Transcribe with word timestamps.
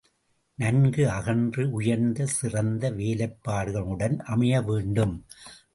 நன்கு 0.55 1.09
அகன்று 1.09 1.71
உயர்ந்து 1.71 2.27
சிறந்த 2.27 2.91
வேலைப்பாடுகளுடன் 2.91 4.19
அமைய 4.25 4.61
வேண்டும். 4.61 5.15